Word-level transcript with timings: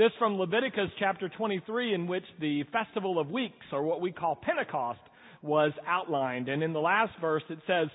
This 0.00 0.12
from 0.18 0.38
Leviticus 0.38 0.88
chapter 0.98 1.28
23 1.28 1.92
in 1.92 2.06
which 2.06 2.24
the 2.40 2.62
festival 2.72 3.18
of 3.18 3.28
weeks, 3.30 3.66
or 3.70 3.82
what 3.82 4.00
we 4.00 4.12
call 4.12 4.34
Pentecost, 4.34 5.00
was 5.42 5.72
outlined. 5.86 6.48
And 6.48 6.62
in 6.62 6.72
the 6.72 6.80
last 6.80 7.12
verse 7.20 7.42
it 7.50 7.58
says, 7.66 7.88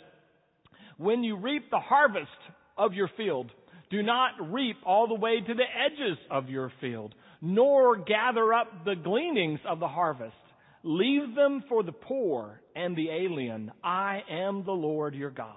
When 0.99 1.23
you 1.23 1.35
reap 1.35 1.71
the 1.71 1.79
harvest 1.79 2.29
of 2.77 2.93
your 2.93 3.09
field, 3.17 3.49
do 3.89 4.03
not 4.03 4.33
reap 4.51 4.75
all 4.85 5.07
the 5.07 5.15
way 5.15 5.41
to 5.41 5.53
the 5.55 5.63
edges 5.63 6.19
of 6.29 6.47
your 6.47 6.71
field, 6.79 7.15
nor 7.41 7.97
gather 7.97 8.53
up 8.53 8.85
the 8.85 8.93
gleanings 9.03 9.61
of 9.67 9.79
the 9.79 9.87
harvest. 9.87 10.35
Leave 10.83 11.33
them 11.33 11.63
for 11.67 11.81
the 11.81 11.91
poor 11.91 12.61
and 12.75 12.95
the 12.95 13.09
alien. 13.09 13.71
I 13.83 14.21
am 14.29 14.63
the 14.63 14.73
Lord 14.73 15.15
your 15.15 15.31
God. 15.31 15.55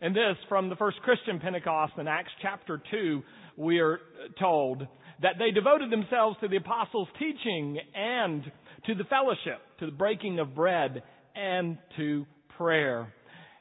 And 0.00 0.16
this 0.16 0.36
from 0.48 0.70
the 0.70 0.76
first 0.76 0.96
Christian 1.02 1.40
Pentecost 1.40 1.92
in 1.98 2.08
Acts 2.08 2.32
chapter 2.40 2.80
2, 2.90 3.22
we 3.58 3.80
are 3.80 4.00
told 4.40 4.86
that 5.22 5.34
they 5.38 5.50
devoted 5.50 5.90
themselves 5.90 6.36
to 6.40 6.48
the 6.48 6.56
apostles' 6.56 7.08
teaching 7.18 7.78
and 7.94 8.42
to 8.86 8.94
the 8.94 9.04
fellowship, 9.04 9.60
to 9.78 9.86
the 9.86 9.92
breaking 9.92 10.38
of 10.38 10.54
bread, 10.54 11.02
and 11.34 11.78
to 11.96 12.26
prayer. 12.56 13.12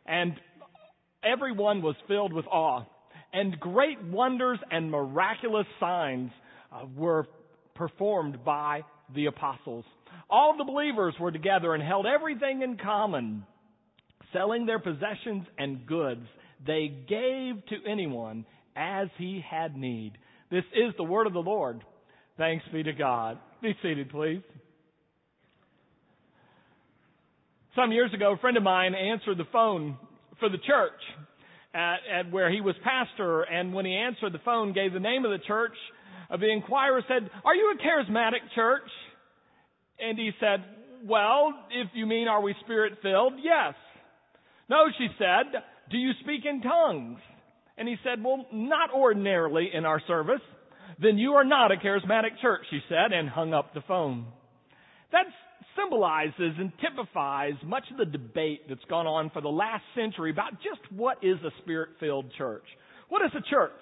And 0.06 0.34
everyone 1.24 1.82
was 1.82 1.96
filled 2.08 2.34
with 2.34 2.46
awe 2.48 2.86
and 3.34 3.60
great 3.60 4.02
wonders 4.04 4.60
and 4.72 4.92
miraculous 4.92 5.66
signs 5.80 6.32
uh, 6.72 6.86
were 6.96 7.26
performed 7.76 8.46
by 8.46 8.82
the 9.16 9.26
apostles. 9.26 9.84
All 10.30 10.56
the 10.58 10.64
believers 10.64 11.16
were 11.20 11.32
together 11.32 11.74
and 11.74 11.84
held 11.84 12.06
everything 12.06 12.62
in 12.62 12.78
common. 12.78 13.44
Selling 14.32 14.66
their 14.66 14.80
possessions 14.80 15.46
and 15.58 15.86
goods, 15.86 16.26
they 16.66 16.88
gave 17.10 17.66
to 17.68 17.90
anyone 17.90 18.46
as 18.76 19.08
he 19.18 19.44
had 19.48 19.76
need. 19.76 20.14
This 20.54 20.66
is 20.76 20.94
the 20.98 21.04
word 21.04 21.26
of 21.26 21.34
the 21.34 21.40
Lord. 21.40 21.82
Thanks 22.38 22.64
be 22.72 22.84
to 22.84 22.94
God. 22.94 23.40
Be 23.64 23.74
seated, 23.82 24.12
please. 24.12 24.44
Some 27.76 27.92
years 27.92 28.14
ago, 28.14 28.34
a 28.34 28.38
friend 28.38 28.56
of 28.56 28.62
mine 28.62 28.94
answered 28.94 29.40
the 29.40 29.50
phone 29.52 29.98
for 30.40 30.50
the 30.50 30.60
church 30.60 31.02
at, 31.74 31.96
at 32.20 32.32
where 32.32 32.52
he 32.52 32.62
was 32.62 32.76
pastor, 32.84 33.42
and 33.42 33.74
when 33.74 33.88
he 33.88 33.96
answered 33.96 34.32
the 34.32 34.46
phone, 34.46 34.74
gave 34.74 34.94
the 34.94 35.00
name 35.00 35.26
of 35.26 35.32
the 35.32 35.44
church. 35.48 35.74
Uh, 36.30 36.38
the 36.38 36.52
inquirer 36.52 37.02
said, 37.08 37.32
"Are 37.44 37.56
you 37.56 37.74
a 37.74 37.82
charismatic 37.82 38.46
church?" 38.54 38.92
And 40.00 40.20
he 40.20 40.34
said, 40.40 40.64
"Well, 41.04 41.52
if 41.72 41.88
you 41.96 42.06
mean 42.06 42.28
are 42.28 42.44
we 42.44 42.54
spirit 42.64 43.00
filled, 43.02 43.34
yes." 43.42 43.74
No, 44.70 44.86
she 45.00 45.08
said, 45.18 45.64
"Do 45.90 45.98
you 45.98 46.12
speak 46.22 46.46
in 46.46 46.62
tongues?" 46.62 47.20
And 47.78 47.88
he 47.88 47.96
said, 48.04 48.24
"Well, 48.24 48.46
not 48.52 48.92
ordinarily 48.94 49.72
in 49.74 49.86
our 49.86 50.00
service." 50.08 50.42
Then 51.00 51.18
you 51.18 51.34
are 51.34 51.44
not 51.44 51.72
a 51.72 51.76
charismatic 51.76 52.40
church, 52.42 52.62
she 52.70 52.80
said, 52.88 53.14
and 53.14 53.28
hung 53.28 53.54
up 53.54 53.74
the 53.74 53.82
phone. 53.82 54.28
That 55.12 55.26
symbolizes 55.76 56.54
and 56.60 56.72
typifies 56.80 57.54
much 57.64 57.84
of 57.92 57.98
the 57.98 58.06
debate 58.06 58.62
that's 58.70 58.84
gone 58.90 59.08
on 59.08 59.30
for 59.32 59.42
the 59.42 59.50
last 59.50 59.84
century 59.96 60.32
about 60.32 60.54
just 60.54 60.82
what 60.92 61.18
is 61.24 61.38
a 61.44 61.52
spirit 61.62 61.90
filled 62.00 62.32
church. 62.38 62.66
What 63.10 63.24
is 63.24 63.32
a 63.36 63.50
church 63.50 63.82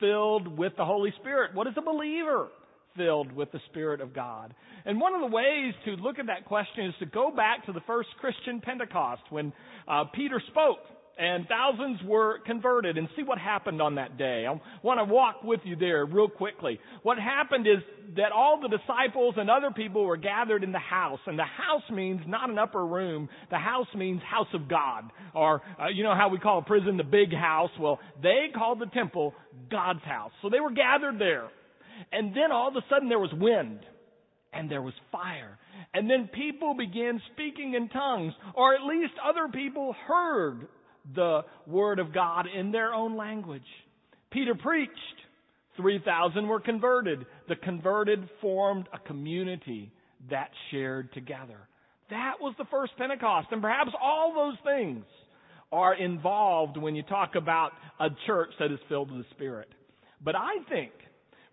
filled 0.00 0.58
with 0.58 0.72
the 0.76 0.84
Holy 0.84 1.12
Spirit? 1.20 1.54
What 1.54 1.66
is 1.66 1.74
a 1.76 1.82
believer 1.82 2.48
filled 2.96 3.32
with 3.32 3.50
the 3.52 3.60
Spirit 3.70 4.00
of 4.00 4.14
God? 4.14 4.54
And 4.84 5.00
one 5.00 5.14
of 5.14 5.20
the 5.20 5.34
ways 5.34 5.74
to 5.84 5.92
look 5.92 6.18
at 6.18 6.26
that 6.26 6.44
question 6.46 6.86
is 6.86 6.94
to 7.00 7.06
go 7.06 7.30
back 7.30 7.66
to 7.66 7.72
the 7.72 7.82
first 7.86 8.08
Christian 8.20 8.60
Pentecost 8.60 9.22
when 9.30 9.52
uh, 9.88 10.04
Peter 10.14 10.40
spoke 10.50 10.78
and 11.18 11.46
thousands 11.46 12.00
were 12.04 12.38
converted 12.46 12.96
and 12.96 13.08
see 13.16 13.22
what 13.22 13.38
happened 13.38 13.82
on 13.82 13.96
that 13.96 14.16
day. 14.16 14.46
I 14.48 14.60
want 14.82 14.98
to 14.98 15.04
walk 15.04 15.42
with 15.44 15.60
you 15.64 15.76
there 15.76 16.06
real 16.06 16.28
quickly. 16.28 16.80
What 17.02 17.18
happened 17.18 17.66
is 17.66 17.82
that 18.16 18.32
all 18.32 18.60
the 18.60 18.68
disciples 18.68 19.34
and 19.36 19.50
other 19.50 19.70
people 19.70 20.04
were 20.04 20.16
gathered 20.16 20.64
in 20.64 20.72
the 20.72 20.78
house 20.78 21.20
and 21.26 21.38
the 21.38 21.44
house 21.44 21.82
means 21.90 22.22
not 22.26 22.48
an 22.48 22.58
upper 22.58 22.84
room. 22.84 23.28
The 23.50 23.58
house 23.58 23.86
means 23.94 24.22
house 24.22 24.48
of 24.54 24.68
God 24.68 25.10
or 25.34 25.62
uh, 25.80 25.88
you 25.88 26.02
know 26.02 26.14
how 26.14 26.28
we 26.28 26.38
call 26.38 26.58
a 26.58 26.62
prison 26.62 26.96
the 26.96 27.04
big 27.04 27.32
house. 27.32 27.70
Well, 27.78 28.00
they 28.22 28.46
called 28.54 28.80
the 28.80 28.86
temple 28.86 29.34
God's 29.70 30.02
house. 30.04 30.32
So 30.40 30.48
they 30.48 30.60
were 30.60 30.72
gathered 30.72 31.18
there. 31.18 31.48
And 32.10 32.34
then 32.34 32.50
all 32.52 32.68
of 32.68 32.76
a 32.76 32.84
sudden 32.88 33.08
there 33.08 33.18
was 33.18 33.32
wind 33.34 33.80
and 34.52 34.70
there 34.70 34.82
was 34.82 34.94
fire. 35.10 35.58
And 35.94 36.08
then 36.08 36.28
people 36.32 36.74
began 36.74 37.20
speaking 37.32 37.74
in 37.74 37.88
tongues, 37.88 38.32
or 38.54 38.74
at 38.74 38.82
least 38.82 39.12
other 39.26 39.48
people 39.52 39.94
heard 40.06 40.68
the 41.14 41.42
Word 41.66 41.98
of 41.98 42.14
God 42.14 42.46
in 42.46 42.72
their 42.72 42.92
own 42.92 43.16
language. 43.16 43.62
Peter 44.30 44.54
preached. 44.54 44.92
3,000 45.76 46.46
were 46.46 46.60
converted. 46.60 47.24
The 47.48 47.56
converted 47.56 48.28
formed 48.40 48.88
a 48.92 48.98
community 48.98 49.90
that 50.30 50.50
shared 50.70 51.12
together. 51.14 51.58
That 52.10 52.34
was 52.40 52.54
the 52.58 52.66
first 52.70 52.92
Pentecost. 52.98 53.48
And 53.50 53.62
perhaps 53.62 53.90
all 54.00 54.34
those 54.34 54.58
things 54.64 55.04
are 55.72 55.94
involved 55.94 56.76
when 56.76 56.94
you 56.94 57.02
talk 57.02 57.34
about 57.34 57.70
a 57.98 58.08
church 58.26 58.50
that 58.58 58.70
is 58.70 58.78
filled 58.88 59.10
with 59.10 59.22
the 59.22 59.34
Spirit. 59.34 59.68
But 60.22 60.36
I 60.36 60.62
think 60.68 60.92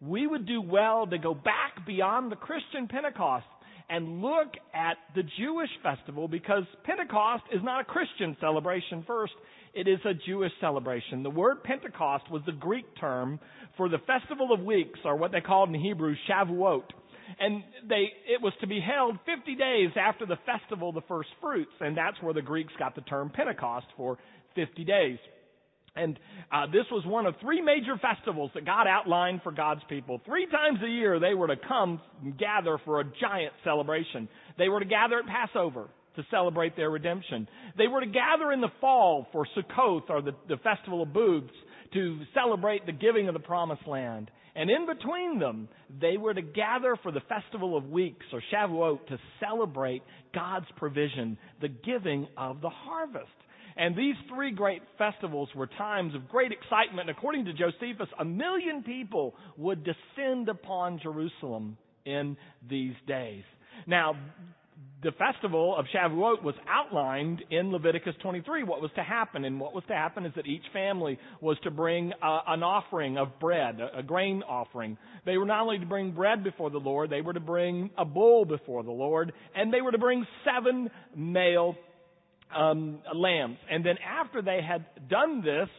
we 0.01 0.27
would 0.27 0.45
do 0.45 0.61
well 0.61 1.07
to 1.07 1.17
go 1.17 1.33
back 1.33 1.85
beyond 1.87 2.31
the 2.31 2.35
Christian 2.35 2.87
Pentecost 2.87 3.45
and 3.89 4.21
look 4.21 4.49
at 4.73 4.97
the 5.15 5.23
Jewish 5.39 5.69
festival 5.81 6.27
because 6.27 6.63
Pentecost 6.83 7.43
is 7.51 7.61
not 7.63 7.81
a 7.81 7.83
Christian 7.83 8.37
celebration 8.39 9.03
first. 9.07 9.33
It 9.73 9.87
is 9.87 9.99
a 10.05 10.13
Jewish 10.13 10.51
celebration. 10.61 11.23
The 11.23 11.29
word 11.29 11.63
Pentecost 11.63 12.29
was 12.31 12.41
the 12.45 12.51
Greek 12.51 12.85
term 12.99 13.39
for 13.77 13.89
the 13.89 13.99
festival 13.99 14.51
of 14.51 14.61
weeks, 14.61 14.99
or 15.05 15.15
what 15.15 15.31
they 15.31 15.41
called 15.41 15.69
in 15.69 15.79
Hebrew 15.79 16.15
Shavuot. 16.29 16.83
And 17.39 17.63
they, 17.87 18.07
it 18.27 18.41
was 18.41 18.53
to 18.61 18.67
be 18.67 18.79
held 18.79 19.17
50 19.25 19.55
days 19.55 19.89
after 19.95 20.25
the 20.25 20.37
festival 20.45 20.89
of 20.89 20.95
the 20.95 21.01
first 21.07 21.29
fruits, 21.39 21.71
and 21.79 21.95
that's 21.95 22.17
where 22.21 22.33
the 22.33 22.41
Greeks 22.41 22.73
got 22.79 22.95
the 22.95 23.01
term 23.01 23.29
Pentecost 23.29 23.85
for 23.95 24.17
50 24.55 24.83
days. 24.83 25.19
And 25.99 26.19
uh, 26.51 26.65
this 26.67 26.85
was 26.91 27.05
one 27.05 27.25
of 27.25 27.35
three 27.41 27.61
major 27.61 27.97
festivals 28.01 28.51
that 28.55 28.65
God 28.65 28.87
outlined 28.87 29.41
for 29.43 29.51
God's 29.51 29.81
people. 29.89 30.21
Three 30.25 30.47
times 30.47 30.79
a 30.83 30.87
year 30.87 31.19
they 31.19 31.33
were 31.33 31.47
to 31.47 31.57
come 31.67 31.99
and 32.23 32.37
gather 32.37 32.77
for 32.85 33.01
a 33.01 33.03
giant 33.03 33.53
celebration. 33.63 34.29
They 34.57 34.69
were 34.69 34.79
to 34.79 34.85
gather 34.85 35.19
at 35.19 35.25
Passover 35.25 35.89
to 36.15 36.23
celebrate 36.31 36.75
their 36.75 36.89
redemption. 36.89 37.47
They 37.77 37.87
were 37.87 38.01
to 38.01 38.07
gather 38.07 38.51
in 38.51 38.61
the 38.61 38.71
fall 38.81 39.27
for 39.31 39.45
Sukkot 39.57 40.09
or 40.09 40.21
the, 40.21 40.31
the 40.47 40.57
festival 40.57 41.03
of 41.03 41.13
booths 41.13 41.53
to 41.93 42.19
celebrate 42.33 42.85
the 42.85 42.91
giving 42.91 43.27
of 43.27 43.33
the 43.33 43.39
promised 43.39 43.87
land. 43.87 44.31
And 44.55 44.69
in 44.69 44.85
between 44.85 45.39
them, 45.39 45.69
they 46.01 46.17
were 46.17 46.33
to 46.33 46.41
gather 46.41 46.97
for 47.01 47.11
the 47.11 47.21
festival 47.21 47.77
of 47.77 47.85
weeks 47.85 48.25
or 48.33 48.41
Shavuot 48.53 49.07
to 49.07 49.17
celebrate 49.39 50.01
God's 50.33 50.65
provision, 50.77 51.37
the 51.61 51.69
giving 51.69 52.27
of 52.37 52.61
the 52.61 52.69
harvest. 52.69 53.27
And 53.79 53.95
these 53.95 54.15
three 54.27 54.51
great 54.51 54.81
festivals 54.97 55.47
were 55.55 55.67
times 55.67 56.13
of 56.13 56.27
great 56.27 56.51
excitement. 56.51 57.09
According 57.09 57.45
to 57.45 57.53
Josephus, 57.53 58.09
a 58.19 58.25
million 58.25 58.83
people 58.83 59.35
would 59.55 59.85
descend 59.85 60.49
upon 60.49 60.99
Jerusalem 61.01 61.77
in 62.05 62.35
these 62.69 62.95
days. 63.07 63.43
Now, 63.87 64.17
the 65.01 65.11
festival 65.13 65.77
of 65.77 65.85
Shavuot 65.95 66.43
was 66.43 66.55
outlined 66.67 67.41
in 67.51 67.71
Leviticus 67.71 68.15
23, 68.21 68.63
what 68.63 68.81
was 68.81 68.91
to 68.95 69.03
happen. 69.03 69.45
And 69.45 69.57
what 69.57 69.73
was 69.73 69.85
to 69.87 69.93
happen 69.93 70.25
is 70.25 70.33
that 70.35 70.45
each 70.45 70.63
family 70.73 71.17
was 71.39 71.57
to 71.63 71.71
bring 71.71 72.11
uh, 72.21 72.39
an 72.47 72.63
offering 72.63 73.17
of 73.17 73.39
bread, 73.39 73.79
a, 73.79 73.99
a 73.99 74.03
grain 74.03 74.43
offering. 74.43 74.97
They 75.25 75.37
were 75.37 75.45
not 75.45 75.61
only 75.61 75.79
to 75.79 75.85
bring 75.85 76.11
bread 76.11 76.43
before 76.43 76.69
the 76.69 76.79
Lord, 76.79 77.09
they 77.09 77.21
were 77.21 77.33
to 77.33 77.39
bring 77.39 77.91
a 77.97 78.03
bull 78.03 78.43
before 78.43 78.83
the 78.83 78.91
Lord, 78.91 79.31
and 79.55 79.73
they 79.73 79.79
were 79.79 79.93
to 79.93 79.97
bring 79.97 80.27
seven 80.43 80.89
male 81.15 81.75
um, 82.55 82.99
lambs. 83.13 83.57
And 83.69 83.85
then 83.85 83.95
after 83.97 84.41
they 84.41 84.59
had 84.67 84.85
done 85.09 85.43
this, 85.43 85.69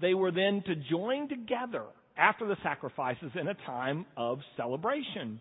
they 0.00 0.14
were 0.14 0.30
then 0.30 0.62
to 0.66 0.74
join 0.90 1.28
together 1.28 1.84
after 2.16 2.46
the 2.46 2.56
sacrifices 2.62 3.30
in 3.38 3.48
a 3.48 3.54
time 3.66 4.06
of 4.16 4.38
celebration. 4.56 5.40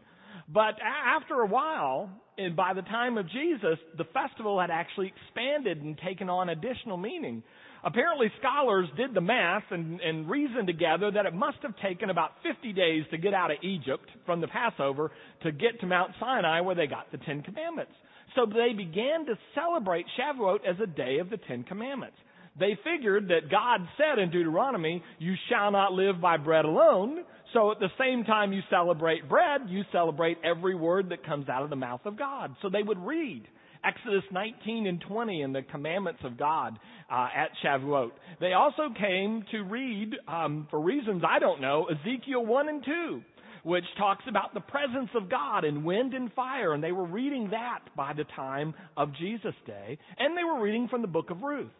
But 0.51 0.75
after 0.81 1.41
a 1.41 1.45
while, 1.45 2.09
and 2.37 2.55
by 2.55 2.73
the 2.73 2.81
time 2.83 3.17
of 3.17 3.29
Jesus, 3.29 3.77
the 3.97 4.05
festival 4.05 4.59
had 4.59 4.71
actually 4.71 5.13
expanded 5.15 5.81
and 5.83 5.97
taken 5.97 6.29
on 6.29 6.49
additional 6.49 6.97
meaning. 6.97 7.43
Apparently, 7.83 8.27
scholars 8.39 8.87
did 8.97 9.13
the 9.13 9.21
math 9.21 9.63
and, 9.71 10.01
and 10.01 10.29
reasoned 10.29 10.67
together 10.67 11.11
that 11.11 11.25
it 11.25 11.33
must 11.33 11.57
have 11.61 11.73
taken 11.81 12.09
about 12.09 12.31
50 12.43 12.73
days 12.73 13.03
to 13.11 13.17
get 13.17 13.33
out 13.33 13.51
of 13.51 13.57
Egypt 13.61 14.09
from 14.25 14.41
the 14.41 14.47
Passover 14.47 15.11
to 15.43 15.51
get 15.51 15.79
to 15.81 15.85
Mount 15.85 16.11
Sinai 16.19 16.61
where 16.61 16.75
they 16.75 16.87
got 16.87 17.11
the 17.11 17.17
Ten 17.19 17.41
Commandments. 17.41 17.93
So 18.35 18.45
they 18.45 18.73
began 18.75 19.25
to 19.25 19.37
celebrate 19.55 20.05
Shavuot 20.19 20.59
as 20.67 20.75
a 20.81 20.87
day 20.87 21.19
of 21.19 21.29
the 21.29 21.37
Ten 21.37 21.63
Commandments. 21.63 22.17
They 22.59 22.77
figured 22.83 23.29
that 23.29 23.49
God 23.49 23.81
said 23.97 24.19
in 24.19 24.31
Deuteronomy, 24.31 25.01
you 25.17 25.35
shall 25.49 25.71
not 25.71 25.93
live 25.93 26.19
by 26.19 26.37
bread 26.37 26.65
alone. 26.65 27.23
So 27.53 27.71
at 27.71 27.79
the 27.79 27.89
same 27.97 28.25
time 28.25 28.51
you 28.51 28.61
celebrate 28.69 29.29
bread, 29.29 29.61
you 29.67 29.83
celebrate 29.91 30.37
every 30.43 30.75
word 30.75 31.09
that 31.09 31.25
comes 31.25 31.47
out 31.47 31.63
of 31.63 31.69
the 31.69 31.75
mouth 31.75 32.01
of 32.05 32.17
God. 32.17 32.55
So 32.61 32.69
they 32.69 32.83
would 32.83 32.99
read 32.99 33.43
Exodus 33.83 34.23
19 34.31 34.87
and 34.87 35.01
20 35.01 35.41
and 35.41 35.55
the 35.55 35.61
commandments 35.61 36.19
of 36.23 36.37
God 36.37 36.77
uh, 37.09 37.27
at 37.35 37.49
Shavuot. 37.63 38.11
They 38.41 38.53
also 38.53 38.89
came 38.99 39.43
to 39.51 39.63
read, 39.63 40.15
um, 40.27 40.67
for 40.69 40.81
reasons 40.81 41.23
I 41.27 41.39
don't 41.39 41.61
know, 41.61 41.87
Ezekiel 41.89 42.45
1 42.45 42.69
and 42.69 42.85
2 42.85 43.21
which 43.63 43.83
talks 43.97 44.23
about 44.27 44.53
the 44.53 44.59
presence 44.59 45.09
of 45.15 45.29
God 45.29 45.65
in 45.65 45.83
wind 45.83 46.13
and 46.13 46.31
fire, 46.33 46.73
and 46.73 46.83
they 46.83 46.91
were 46.91 47.05
reading 47.05 47.49
that 47.51 47.79
by 47.95 48.13
the 48.13 48.25
time 48.35 48.73
of 48.97 49.15
Jesus' 49.19 49.55
day, 49.65 49.97
and 50.17 50.37
they 50.37 50.43
were 50.43 50.61
reading 50.61 50.87
from 50.89 51.01
the 51.01 51.07
book 51.07 51.29
of 51.29 51.41
Ruth. 51.41 51.71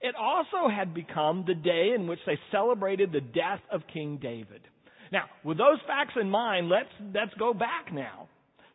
It 0.00 0.14
also 0.14 0.68
had 0.68 0.94
become 0.94 1.44
the 1.46 1.54
day 1.54 1.92
in 1.94 2.06
which 2.06 2.18
they 2.26 2.38
celebrated 2.50 3.12
the 3.12 3.20
death 3.20 3.60
of 3.70 3.82
King 3.92 4.18
David. 4.20 4.60
Now, 5.12 5.24
with 5.44 5.58
those 5.58 5.78
facts 5.86 6.14
in 6.20 6.28
mind, 6.28 6.68
let's, 6.68 6.88
let's 7.14 7.34
go 7.38 7.54
back 7.54 7.92
now 7.92 8.28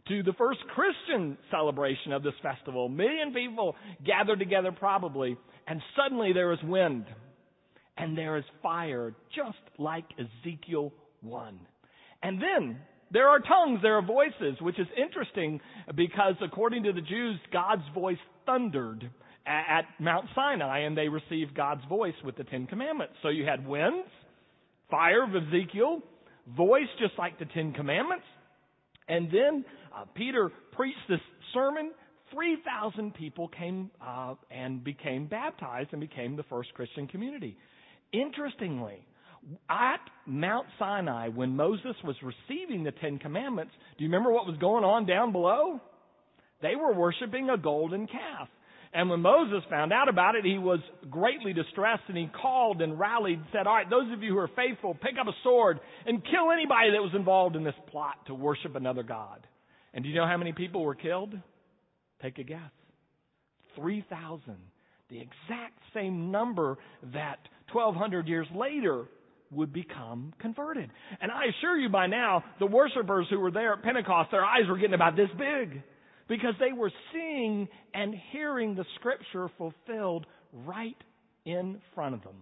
to 0.08 0.24
the 0.24 0.34
first 0.34 0.60
Christian 0.74 1.38
celebration 1.52 2.12
of 2.12 2.24
this 2.24 2.34
festival. 2.42 2.88
A 2.88 2.90
million 2.90 3.34
people 3.34 3.76
gathered 4.06 4.40
together 4.40 4.72
probably, 4.72 5.38
and 5.68 5.82
suddenly 5.96 6.34
there 6.34 6.52
is 6.54 6.60
wind 6.64 7.06
and 7.98 8.18
there 8.18 8.38
is 8.38 8.44
fire, 8.64 9.14
just 9.36 9.58
like 9.78 10.06
Ezekiel 10.18 10.92
1. 11.22 11.60
And 12.24 12.42
then 12.42 12.78
there 13.12 13.28
are 13.28 13.40
tongues, 13.40 13.80
there 13.82 13.98
are 13.98 14.06
voices, 14.06 14.60
which 14.62 14.80
is 14.80 14.88
interesting 14.98 15.60
because 15.96 16.36
according 16.42 16.84
to 16.84 16.94
the 16.94 17.02
Jews, 17.02 17.38
God's 17.52 17.84
voice 17.94 18.18
thundered 18.46 19.10
at 19.46 19.84
Mount 20.00 20.28
Sinai 20.36 20.80
and 20.80 20.98
they 20.98 21.08
received 21.08 21.56
God's 21.56 21.82
voice 21.90 22.14
with 22.24 22.38
the 22.38 22.44
Ten 22.44 22.68
Commandments. 22.68 23.14
So 23.22 23.30
you 23.30 23.46
had 23.46 23.68
winds, 23.68 24.08
fire 24.90 25.24
of 25.24 25.30
Ezekiel, 25.36 26.02
voice 26.56 26.88
just 27.00 27.14
like 27.18 27.38
the 27.40 27.46
Ten 27.46 27.74
Commandments, 27.74 28.26
and 29.08 29.28
then 29.28 29.66
uh, 29.96 30.06
Peter 30.16 30.52
preached 30.72 30.98
this 31.10 31.20
sermon. 31.54 31.92
3,000 32.34 33.14
people 33.14 33.50
came 33.50 33.92
uh, 34.02 34.36
and 34.50 34.84
became 34.84 35.28
baptized 35.28 35.90
and 35.92 36.00
became 36.00 36.38
the 36.38 36.44
first 36.44 36.74
Christian 36.74 37.08
community. 37.08 37.58
Interestingly, 38.14 39.06
at 39.70 40.02
Mount 40.26 40.68
Sinai, 40.78 41.30
when 41.30 41.56
Moses 41.56 41.96
was 42.04 42.16
receiving 42.22 42.84
the 42.84 42.92
Ten 42.92 43.18
Commandments, 43.20 43.74
do 43.98 44.04
you 44.04 44.10
remember 44.10 44.32
what 44.32 44.46
was 44.46 44.58
going 44.58 44.84
on 44.84 45.06
down 45.06 45.32
below? 45.32 45.80
They 46.62 46.76
were 46.76 46.94
worshiping 46.94 47.50
a 47.50 47.58
golden 47.58 48.08
calf. 48.08 48.48
And 48.94 49.10
when 49.10 49.22
Moses 49.22 49.64
found 49.70 49.94
out 49.94 50.10
about 50.10 50.36
it, 50.36 50.44
he 50.44 50.58
was 50.58 50.80
greatly 51.10 51.54
distressed 51.54 52.04
and 52.08 52.18
he 52.18 52.30
called 52.42 52.82
and 52.82 53.00
rallied 53.00 53.40
and 53.40 53.48
said, 53.54 53.66
All 53.66 53.76
right, 53.76 53.90
those 53.90 54.12
of 54.12 54.22
you 54.22 54.34
who 54.34 54.38
are 54.38 54.50
faithful, 54.56 54.94
pick 54.96 55.16
up 55.20 55.28
a 55.28 55.36
sword 55.44 55.80
and 56.06 56.22
kill 56.24 56.52
anybody 56.52 56.92
that 56.92 57.02
was 57.02 57.14
involved 57.16 57.56
in 57.56 57.64
this 57.64 57.74
plot 57.90 58.16
to 58.28 58.36
worship 58.36 58.76
another 58.76 59.04
God. 59.04 59.48
And 59.94 60.04
do 60.04 60.10
you 60.10 60.16
know 60.16 60.28
how 60.28 60.38
many 60.38 60.52
people 60.52 60.84
were 60.84 60.96
killed? 60.96 61.34
Take 62.22 62.38
a 62.38 62.44
guess. 62.44 62.60
3,000. 63.78 64.58
The 65.10 65.18
exact 65.18 65.80
same 65.94 66.30
number 66.30 66.78
that 67.14 67.40
1,200 67.72 68.28
years 68.28 68.48
later 68.54 69.06
would 69.52 69.74
become 69.74 70.34
converted. 70.40 70.90
And 71.22 71.32
I 71.32 71.46
assure 71.46 71.78
you 71.78 71.90
by 71.90 72.08
now, 72.08 72.44
the 72.60 72.66
worshipers 72.66 73.28
who 73.30 73.40
were 73.40 73.52
there 73.52 73.74
at 73.74 73.84
Pentecost, 73.84 74.32
their 74.32 74.46
eyes 74.46 74.64
were 74.68 74.78
getting 74.78 74.94
about 74.94 75.16
this 75.16 75.30
big 75.38 75.82
because 76.28 76.54
they 76.60 76.72
were 76.72 76.92
seeing 77.14 77.68
and 77.94 78.16
hearing 78.32 78.76
the 78.76 78.86
scripture 78.96 79.50
fulfilled 79.58 80.26
right 80.66 80.98
in 81.46 81.82
front 81.94 82.16
of 82.16 82.24
them. 82.24 82.36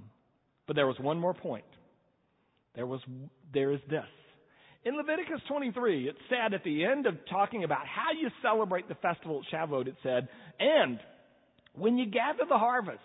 But 0.68 0.76
there 0.76 0.88
was 0.88 1.00
one 1.00 1.20
more 1.20 1.34
point. 1.34 1.66
There 2.76 2.86
was, 2.86 3.02
there 3.54 3.72
is 3.72 3.80
this. 3.90 4.06
In 4.86 4.96
Leviticus 4.96 5.42
23, 5.48 6.08
it 6.08 6.16
said 6.30 6.54
at 6.54 6.64
the 6.64 6.86
end 6.86 7.06
of 7.06 7.16
talking 7.30 7.64
about 7.64 7.86
how 7.86 8.12
you 8.18 8.30
celebrate 8.42 8.88
the 8.88 8.96
festival 8.96 9.42
at 9.44 9.54
Shavuot, 9.54 9.88
it 9.88 9.96
said, 10.04 10.30
and 10.60 11.00
when 11.74 11.98
you 11.98 12.06
gather 12.06 12.44
the 12.48 12.58
harvest, 12.58 13.00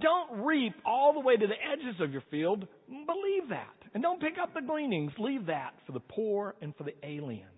don't 0.00 0.44
reap 0.44 0.74
all 0.86 1.12
the 1.12 1.20
way 1.20 1.36
to 1.36 1.46
the 1.46 1.52
edges 1.52 2.00
of 2.00 2.12
your 2.12 2.22
field. 2.30 2.66
Believe 2.88 3.50
that. 3.50 3.66
And 3.94 4.02
don't 4.02 4.20
pick 4.20 4.34
up 4.42 4.54
the 4.54 4.62
gleanings. 4.62 5.12
Leave 5.18 5.46
that 5.46 5.74
for 5.86 5.92
the 5.92 6.00
poor 6.00 6.54
and 6.62 6.74
for 6.76 6.84
the 6.84 6.94
alien. 7.02 7.48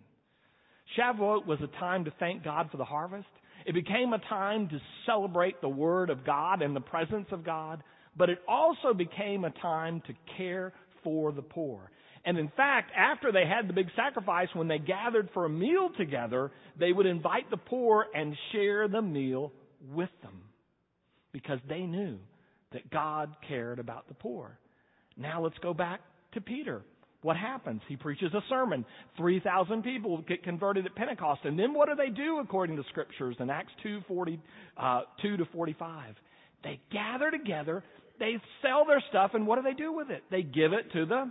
Shavuot 0.99 1.47
was 1.47 1.61
a 1.63 1.79
time 1.79 2.05
to 2.07 2.13
thank 2.19 2.43
God 2.43 2.71
for 2.71 2.77
the 2.77 2.85
harvest. 2.85 3.29
It 3.67 3.75
became 3.75 4.13
a 4.13 4.19
time 4.29 4.69
to 4.69 4.81
celebrate 5.07 5.61
the 5.61 5.69
Word 5.69 6.11
of 6.11 6.27
God 6.27 6.61
and 6.61 6.75
the 6.75 6.81
presence 6.81 7.27
of 7.31 7.45
God, 7.45 7.83
but 8.17 8.29
it 8.29 8.39
also 8.49 8.93
became 8.93 9.45
a 9.45 9.51
time 9.51 10.03
to 10.07 10.13
care 10.37 10.73
for 11.03 11.33
the 11.33 11.43
poor. 11.43 11.91
And 12.27 12.37
in 12.39 12.51
fact, 12.57 12.91
after 12.97 13.33
they 13.33 13.47
had 13.47 13.69
the 13.69 13.73
big 13.73 13.89
sacrifice, 13.95 14.49
when 14.55 14.69
they 14.69 14.79
gathered 14.79 15.29
for 15.33 15.45
a 15.45 15.51
meal 15.51 15.91
together, 15.97 16.53
they 16.79 16.93
would 16.93 17.07
invite 17.07 17.49
the 17.51 17.57
poor 17.57 18.07
and 18.15 18.37
share 18.53 18.89
the 18.89 19.03
meal 19.03 19.53
with 19.93 20.11
them 20.23 20.44
because 21.35 21.59
they 21.69 21.81
knew 21.81 22.17
that 22.73 22.91
God 22.91 23.37
cared 23.47 23.79
about 23.79 24.09
the 24.09 24.15
poor. 24.15 24.57
Now 25.19 25.43
let's 25.43 25.59
go 25.59 25.75
back 25.75 26.01
to 26.33 26.41
Peter. 26.41 26.83
What 27.21 27.37
happens? 27.37 27.81
He 27.89 27.97
preaches 27.97 28.33
a 28.33 28.41
sermon. 28.49 28.85
3,000 29.17 29.83
people 29.83 30.23
get 30.29 30.43
converted 30.45 30.87
at 30.87 30.95
Pentecost. 30.95 31.41
And 31.45 31.59
then 31.59 31.75
what 31.75 31.89
do 31.89 31.95
they 31.97 32.11
do 32.11 32.39
according 32.39 32.77
to 32.77 32.85
scriptures 32.91 33.37
in 33.41 33.51
Acts 33.51 33.73
2, 33.83 34.03
40, 34.07 34.41
uh, 34.77 35.01
2 35.23 35.39
to 35.39 35.45
45? 35.53 36.15
They 36.63 36.81
gather 36.93 37.31
together, 37.31 37.83
they 38.19 38.37
sell 38.63 38.85
their 38.87 39.03
stuff, 39.11 39.33
and 39.35 39.47
what 39.47 39.57
do 39.57 39.63
they 39.63 39.75
do 39.75 39.93
with 39.93 40.11
it? 40.11 40.23
They 40.31 40.43
give 40.43 40.73
it 40.73 40.93
to 40.93 41.07
the, 41.07 41.31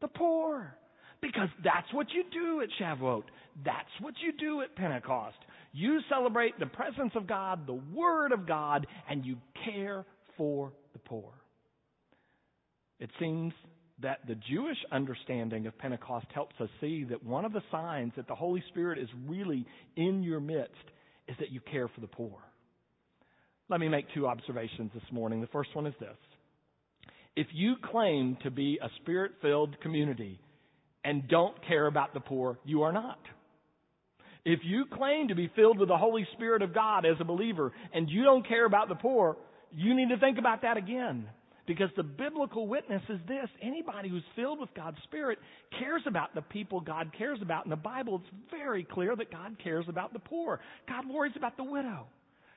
the 0.00 0.08
poor. 0.08 0.76
Because 1.22 1.48
that's 1.62 1.92
what 1.92 2.06
you 2.14 2.24
do 2.32 2.62
at 2.62 2.68
Shavuot. 2.80 3.24
That's 3.64 3.88
what 4.00 4.14
you 4.22 4.32
do 4.32 4.62
at 4.62 4.74
Pentecost. 4.74 5.36
You 5.72 6.00
celebrate 6.08 6.58
the 6.58 6.66
presence 6.66 7.12
of 7.14 7.26
God, 7.26 7.66
the 7.66 7.80
Word 7.94 8.32
of 8.32 8.46
God, 8.46 8.86
and 9.08 9.24
you 9.24 9.36
care 9.64 10.04
for 10.36 10.72
the 10.92 10.98
poor. 10.98 11.32
It 12.98 13.10
seems 13.18 13.52
that 14.02 14.20
the 14.26 14.36
Jewish 14.50 14.78
understanding 14.92 15.66
of 15.66 15.76
Pentecost 15.78 16.26
helps 16.32 16.56
us 16.60 16.68
see 16.80 17.04
that 17.04 17.24
one 17.24 17.44
of 17.44 17.52
the 17.52 17.62
signs 17.70 18.12
that 18.16 18.26
the 18.26 18.34
Holy 18.34 18.62
Spirit 18.68 18.98
is 18.98 19.08
really 19.26 19.66
in 19.96 20.22
your 20.22 20.40
midst 20.40 20.74
is 21.28 21.36
that 21.38 21.50
you 21.50 21.60
care 21.60 21.88
for 21.88 22.00
the 22.00 22.06
poor. 22.06 22.38
Let 23.68 23.78
me 23.78 23.88
make 23.88 24.06
two 24.14 24.26
observations 24.26 24.90
this 24.94 25.12
morning. 25.12 25.40
The 25.40 25.46
first 25.48 25.74
one 25.74 25.86
is 25.86 25.94
this. 26.00 26.16
If 27.36 27.46
you 27.52 27.76
claim 27.90 28.36
to 28.42 28.50
be 28.50 28.78
a 28.82 28.88
spirit 29.00 29.32
filled 29.40 29.80
community 29.80 30.40
and 31.04 31.28
don't 31.28 31.54
care 31.66 31.86
about 31.86 32.14
the 32.14 32.20
poor, 32.20 32.58
you 32.64 32.82
are 32.82 32.92
not. 32.92 33.18
If 34.44 34.60
you 34.64 34.86
claim 34.92 35.28
to 35.28 35.34
be 35.34 35.50
filled 35.54 35.78
with 35.78 35.88
the 35.88 35.96
Holy 35.96 36.26
Spirit 36.34 36.62
of 36.62 36.74
God 36.74 37.04
as 37.04 37.16
a 37.20 37.24
believer 37.24 37.72
and 37.92 38.08
you 38.08 38.22
don't 38.24 38.46
care 38.46 38.64
about 38.64 38.88
the 38.88 38.94
poor, 38.94 39.36
you 39.72 39.94
need 39.94 40.08
to 40.08 40.18
think 40.18 40.38
about 40.38 40.62
that 40.62 40.76
again. 40.76 41.28
Because 41.66 41.90
the 41.96 42.02
biblical 42.02 42.66
witness 42.66 43.02
is 43.08 43.20
this 43.28 43.48
anybody 43.62 44.08
who's 44.08 44.24
filled 44.34 44.58
with 44.58 44.70
God's 44.74 44.96
Spirit 45.04 45.38
cares 45.78 46.02
about 46.06 46.34
the 46.34 46.42
people 46.42 46.80
God 46.80 47.12
cares 47.16 47.38
about. 47.42 47.64
In 47.64 47.70
the 47.70 47.76
Bible, 47.76 48.22
it's 48.24 48.34
very 48.50 48.82
clear 48.82 49.14
that 49.14 49.30
God 49.30 49.56
cares 49.62 49.84
about 49.88 50.12
the 50.12 50.18
poor. 50.18 50.58
God 50.88 51.04
worries 51.08 51.34
about 51.36 51.56
the 51.56 51.64
widow. 51.64 52.06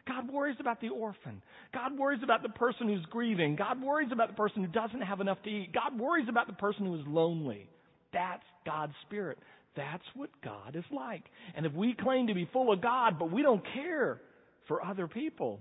God 0.08 0.32
worries 0.32 0.58
about 0.60 0.82
the 0.82 0.90
orphan. 0.90 1.42
God 1.74 1.98
worries 1.98 2.22
about 2.24 2.44
the 2.44 2.50
person 2.50 2.88
who's 2.88 3.06
grieving. 3.10 3.56
God 3.56 3.82
worries 3.82 4.10
about 4.12 4.30
the 4.30 4.36
person 4.36 4.64
who 4.64 4.72
doesn't 4.72 5.02
have 5.02 5.22
enough 5.22 5.42
to 5.44 5.50
eat. 5.50 5.74
God 5.74 6.00
worries 6.00 6.28
about 6.28 6.48
the 6.48 6.54
person 6.54 6.86
who 6.86 6.96
is 6.96 7.06
lonely. 7.06 7.70
That's 8.14 8.44
God's 8.66 8.94
Spirit. 9.08 9.38
That's 9.76 10.04
what 10.16 10.30
God 10.44 10.76
is 10.76 10.84
like. 10.92 11.24
And 11.56 11.66
if 11.66 11.74
we 11.74 11.96
claim 12.00 12.28
to 12.28 12.34
be 12.34 12.48
full 12.54 12.72
of 12.72 12.82
God, 12.82 13.18
but 13.18 13.32
we 13.32 13.42
don't 13.42 13.64
care 13.74 14.22
for 14.68 14.86
other 14.86 15.08
people, 15.08 15.60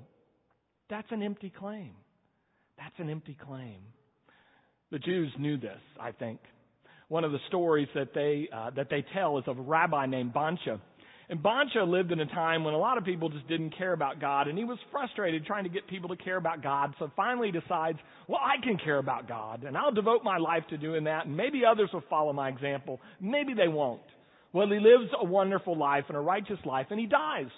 that's 0.90 1.08
an 1.10 1.22
empty 1.22 1.52
claim. 1.58 1.92
That's 2.76 2.94
an 2.98 3.08
empty 3.08 3.36
claim. 3.46 3.78
The 4.90 4.98
Jews 4.98 5.32
knew 5.38 5.56
this, 5.56 5.80
I 5.98 6.12
think. 6.12 6.40
One 7.08 7.24
of 7.24 7.32
the 7.32 7.38
stories 7.48 7.88
that 7.94 8.14
they, 8.14 8.48
uh, 8.54 8.70
that 8.76 8.88
they 8.90 9.04
tell 9.14 9.38
is 9.38 9.44
of 9.46 9.58
a 9.58 9.62
rabbi 9.62 10.06
named 10.06 10.34
Bansha. 10.34 10.80
And 11.28 11.40
Bansha 11.40 11.86
lived 11.88 12.12
in 12.12 12.20
a 12.20 12.26
time 12.26 12.64
when 12.64 12.74
a 12.74 12.78
lot 12.78 12.98
of 12.98 13.04
people 13.04 13.28
just 13.28 13.48
didn't 13.48 13.76
care 13.78 13.92
about 13.92 14.20
God, 14.20 14.48
and 14.48 14.58
he 14.58 14.64
was 14.64 14.78
frustrated 14.90 15.46
trying 15.46 15.64
to 15.64 15.70
get 15.70 15.86
people 15.88 16.08
to 16.10 16.16
care 16.16 16.36
about 16.36 16.62
God. 16.62 16.94
So 16.98 17.10
finally 17.16 17.50
decides, 17.50 17.98
well, 18.28 18.40
I 18.42 18.62
can 18.62 18.76
care 18.76 18.98
about 18.98 19.28
God, 19.28 19.64
and 19.64 19.76
I'll 19.76 19.92
devote 19.92 20.22
my 20.24 20.38
life 20.38 20.64
to 20.70 20.76
doing 20.76 21.04
that, 21.04 21.26
and 21.26 21.36
maybe 21.36 21.62
others 21.64 21.90
will 21.92 22.04
follow 22.10 22.32
my 22.32 22.48
example. 22.48 23.00
Maybe 23.20 23.54
they 23.54 23.68
won't. 23.68 24.02
Well, 24.52 24.66
he 24.66 24.74
lives 24.74 25.10
a 25.18 25.24
wonderful 25.24 25.78
life 25.78 26.04
and 26.08 26.16
a 26.16 26.20
righteous 26.20 26.58
life, 26.66 26.86
and 26.90 27.00
he 27.00 27.06
dies. 27.06 27.50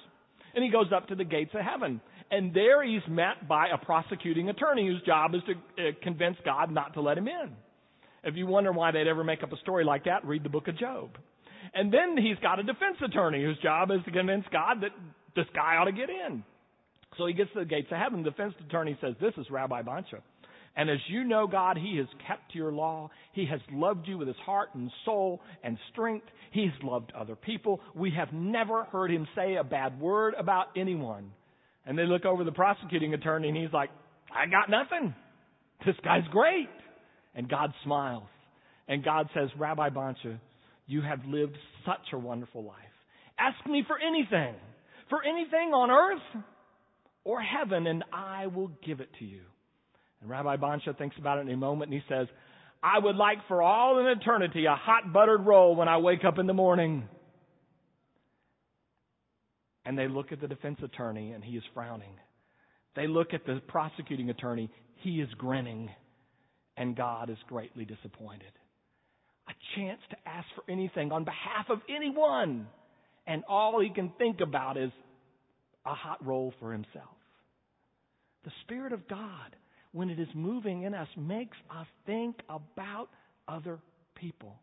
And 0.54 0.62
he 0.62 0.70
goes 0.70 0.92
up 0.94 1.08
to 1.08 1.16
the 1.16 1.24
gates 1.24 1.50
of 1.54 1.62
heaven. 1.62 2.00
And 2.30 2.54
there 2.54 2.84
he's 2.84 3.02
met 3.08 3.48
by 3.48 3.68
a 3.68 3.84
prosecuting 3.84 4.48
attorney 4.48 4.86
whose 4.86 5.02
job 5.02 5.34
is 5.34 5.40
to 5.46 5.52
uh, 5.82 5.90
convince 6.02 6.36
God 6.44 6.70
not 6.70 6.94
to 6.94 7.00
let 7.00 7.18
him 7.18 7.26
in. 7.26 7.50
If 8.22 8.36
you 8.36 8.46
wonder 8.46 8.72
why 8.72 8.92
they'd 8.92 9.08
ever 9.08 9.24
make 9.24 9.42
up 9.42 9.52
a 9.52 9.56
story 9.58 9.84
like 9.84 10.04
that, 10.04 10.24
read 10.24 10.44
the 10.44 10.48
book 10.48 10.68
of 10.68 10.78
Job. 10.78 11.10
And 11.74 11.92
then 11.92 12.16
he's 12.16 12.38
got 12.40 12.58
a 12.58 12.62
defense 12.62 12.96
attorney 13.04 13.42
whose 13.42 13.58
job 13.58 13.90
is 13.90 13.98
to 14.04 14.10
convince 14.10 14.44
God 14.52 14.82
that 14.82 14.90
this 15.34 15.46
guy 15.54 15.76
ought 15.76 15.86
to 15.86 15.92
get 15.92 16.08
in. 16.10 16.44
So 17.18 17.26
he 17.26 17.32
gets 17.32 17.52
to 17.52 17.60
the 17.60 17.64
gates 17.64 17.88
of 17.90 17.98
heaven. 17.98 18.22
The 18.22 18.30
defense 18.30 18.54
attorney 18.66 18.96
says, 19.00 19.14
This 19.20 19.34
is 19.36 19.50
Rabbi 19.50 19.82
Bansha. 19.82 20.20
And 20.76 20.90
as 20.90 20.98
you 21.08 21.24
know 21.24 21.46
God, 21.46 21.78
He 21.78 21.96
has 21.98 22.06
kept 22.26 22.54
your 22.54 22.72
law. 22.72 23.10
He 23.32 23.46
has 23.46 23.60
loved 23.70 24.08
you 24.08 24.18
with 24.18 24.28
His 24.28 24.36
heart 24.44 24.70
and 24.74 24.90
soul 25.04 25.40
and 25.62 25.78
strength. 25.92 26.26
He's 26.50 26.72
loved 26.82 27.12
other 27.16 27.36
people. 27.36 27.80
We 27.94 28.12
have 28.16 28.32
never 28.32 28.84
heard 28.84 29.10
Him 29.10 29.28
say 29.36 29.54
a 29.54 29.64
bad 29.64 30.00
word 30.00 30.34
about 30.36 30.66
anyone. 30.76 31.30
And 31.86 31.98
they 31.98 32.06
look 32.06 32.24
over 32.24 32.44
the 32.44 32.52
prosecuting 32.52 33.14
attorney 33.14 33.48
and 33.48 33.56
he's 33.56 33.72
like, 33.72 33.90
I 34.34 34.46
got 34.46 34.70
nothing. 34.70 35.14
This 35.84 35.96
guy's 36.02 36.26
great. 36.30 36.68
And 37.34 37.48
God 37.48 37.72
smiles. 37.84 38.24
And 38.88 39.04
God 39.04 39.28
says, 39.34 39.48
Rabbi 39.58 39.90
Bansha, 39.90 40.38
You 40.86 41.02
have 41.02 41.24
lived 41.26 41.56
such 41.86 42.12
a 42.12 42.18
wonderful 42.18 42.64
life. 42.64 42.76
Ask 43.38 43.66
me 43.68 43.84
for 43.86 43.96
anything, 43.98 44.54
for 45.08 45.22
anything 45.22 45.72
on 45.72 45.90
earth 45.90 46.44
or 47.24 47.40
heaven, 47.40 47.86
and 47.86 48.04
I 48.12 48.46
will 48.46 48.70
give 48.84 49.00
it 49.00 49.08
to 49.18 49.24
you. 49.24 49.40
And 50.20 50.30
Rabbi 50.30 50.56
Boncha 50.56 50.96
thinks 50.96 51.16
about 51.18 51.38
it 51.38 51.42
in 51.42 51.50
a 51.50 51.56
moment 51.56 51.92
and 51.92 52.00
he 52.00 52.06
says, 52.08 52.28
I 52.82 52.98
would 52.98 53.16
like 53.16 53.38
for 53.48 53.62
all 53.62 53.98
in 53.98 54.06
eternity 54.06 54.66
a 54.66 54.74
hot 54.74 55.12
buttered 55.12 55.46
roll 55.46 55.74
when 55.74 55.88
I 55.88 55.98
wake 55.98 56.24
up 56.24 56.38
in 56.38 56.46
the 56.46 56.52
morning. 56.52 57.08
And 59.86 59.98
they 59.98 60.08
look 60.08 60.32
at 60.32 60.40
the 60.40 60.48
defense 60.48 60.78
attorney 60.82 61.32
and 61.32 61.42
he 61.42 61.56
is 61.56 61.62
frowning. 61.72 62.14
They 62.94 63.06
look 63.06 63.34
at 63.34 63.44
the 63.46 63.60
prosecuting 63.68 64.30
attorney, 64.30 64.70
he 64.96 65.20
is 65.20 65.28
grinning, 65.36 65.90
and 66.76 66.96
God 66.96 67.30
is 67.30 67.38
greatly 67.48 67.84
disappointed. 67.84 68.52
A 69.48 69.52
chance 69.76 70.00
to 70.10 70.16
ask 70.26 70.46
for 70.54 70.70
anything 70.70 71.12
on 71.12 71.24
behalf 71.24 71.66
of 71.68 71.78
anyone, 71.88 72.66
and 73.26 73.44
all 73.48 73.80
he 73.80 73.90
can 73.90 74.12
think 74.18 74.40
about 74.40 74.76
is 74.76 74.90
a 75.84 75.94
hot 75.94 76.24
roll 76.24 76.54
for 76.60 76.72
himself. 76.72 77.16
The 78.44 78.52
Spirit 78.62 78.92
of 78.92 79.06
God, 79.08 79.56
when 79.92 80.10
it 80.10 80.18
is 80.18 80.28
moving 80.34 80.82
in 80.82 80.94
us, 80.94 81.08
makes 81.16 81.56
us 81.70 81.86
think 82.06 82.36
about 82.48 83.08
other 83.48 83.78
people. 84.14 84.56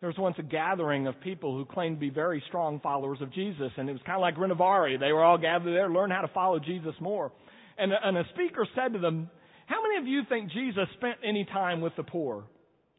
There 0.00 0.08
was 0.08 0.16
once 0.16 0.36
a 0.38 0.42
gathering 0.42 1.06
of 1.06 1.20
people 1.20 1.54
who 1.54 1.66
claimed 1.66 1.96
to 1.96 2.00
be 2.00 2.10
very 2.10 2.42
strong 2.48 2.80
followers 2.80 3.18
of 3.20 3.32
Jesus, 3.34 3.70
and 3.76 3.88
it 3.88 3.92
was 3.92 4.00
kind 4.06 4.16
of 4.16 4.22
like 4.22 4.36
Renovaré. 4.36 4.98
They 4.98 5.12
were 5.12 5.22
all 5.22 5.36
gathered 5.36 5.74
there 5.74 5.90
learn 5.90 6.10
how 6.10 6.22
to 6.22 6.32
follow 6.32 6.58
Jesus 6.58 6.94
more. 7.00 7.32
And, 7.76 7.92
and 7.92 8.16
a 8.16 8.24
speaker 8.34 8.66
said 8.74 8.94
to 8.94 8.98
them, 8.98 9.28
How 9.66 9.82
many 9.82 9.98
of 9.98 10.06
you 10.06 10.22
think 10.28 10.50
Jesus 10.50 10.88
spent 10.96 11.18
any 11.22 11.44
time 11.44 11.82
with 11.82 11.94
the 11.96 12.02
poor? 12.02 12.44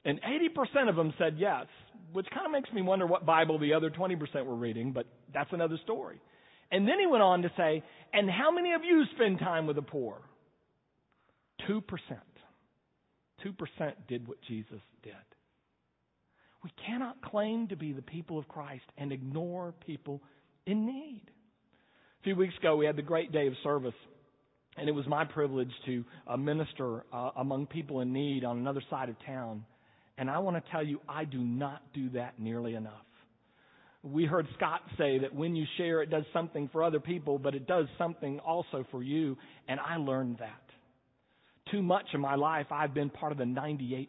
And 0.03 0.19
80% 0.21 0.89
of 0.89 0.95
them 0.95 1.13
said 1.17 1.35
yes, 1.37 1.65
which 2.11 2.27
kind 2.33 2.45
of 2.45 2.51
makes 2.51 2.71
me 2.73 2.81
wonder 2.81 3.05
what 3.05 3.25
Bible 3.25 3.59
the 3.59 3.73
other 3.73 3.89
20% 3.89 4.45
were 4.45 4.55
reading, 4.55 4.91
but 4.91 5.05
that's 5.33 5.51
another 5.53 5.77
story. 5.83 6.19
And 6.71 6.87
then 6.87 6.99
he 6.99 7.07
went 7.07 7.21
on 7.21 7.41
to 7.43 7.51
say, 7.57 7.83
And 8.13 8.29
how 8.29 8.51
many 8.51 8.73
of 8.73 8.81
you 8.83 9.03
spend 9.15 9.39
time 9.39 9.67
with 9.67 9.75
the 9.75 9.81
poor? 9.81 10.21
2%. 11.69 11.81
2% 13.45 13.93
did 14.07 14.27
what 14.27 14.37
Jesus 14.47 14.81
did. 15.03 15.13
We 16.63 16.71
cannot 16.85 17.21
claim 17.21 17.67
to 17.69 17.75
be 17.75 17.91
the 17.91 18.01
people 18.01 18.37
of 18.37 18.47
Christ 18.47 18.83
and 18.97 19.11
ignore 19.11 19.73
people 19.85 20.21
in 20.65 20.85
need. 20.85 21.23
A 22.21 22.23
few 22.23 22.35
weeks 22.35 22.53
ago, 22.59 22.75
we 22.75 22.85
had 22.85 22.95
the 22.95 23.01
great 23.01 23.31
day 23.31 23.47
of 23.47 23.53
service, 23.63 23.95
and 24.77 24.87
it 24.87 24.91
was 24.91 25.07
my 25.07 25.25
privilege 25.25 25.71
to 25.87 26.05
uh, 26.27 26.37
minister 26.37 27.03
uh, 27.11 27.31
among 27.37 27.65
people 27.65 28.01
in 28.01 28.13
need 28.13 28.45
on 28.45 28.59
another 28.59 28.83
side 28.91 29.09
of 29.09 29.15
town. 29.25 29.65
And 30.17 30.29
I 30.29 30.39
want 30.39 30.63
to 30.63 30.71
tell 30.71 30.85
you, 30.85 30.99
I 31.07 31.25
do 31.25 31.39
not 31.39 31.81
do 31.93 32.09
that 32.11 32.39
nearly 32.39 32.75
enough. 32.75 32.93
We 34.03 34.25
heard 34.25 34.47
Scott 34.57 34.81
say 34.97 35.19
that 35.19 35.33
when 35.33 35.55
you 35.55 35.65
share, 35.77 36.01
it 36.01 36.09
does 36.09 36.23
something 36.33 36.69
for 36.71 36.83
other 36.83 36.99
people, 36.99 37.37
but 37.37 37.53
it 37.53 37.67
does 37.67 37.85
something 37.97 38.39
also 38.39 38.85
for 38.89 39.03
you, 39.03 39.37
and 39.67 39.79
I 39.79 39.97
learned 39.97 40.37
that. 40.39 40.61
Too 41.71 41.83
much 41.83 42.05
of 42.13 42.19
my 42.19 42.35
life, 42.35 42.65
I've 42.71 42.93
been 42.93 43.11
part 43.11 43.31
of 43.31 43.37
the 43.37 43.43
98%. 43.43 44.07